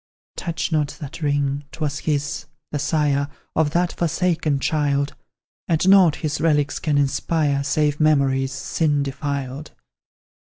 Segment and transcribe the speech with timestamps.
[0.35, 5.13] Touch not that ring; 'twas his, the sire Of that forsaken child;
[5.67, 9.73] And nought his relics can inspire Save memories, sin defiled.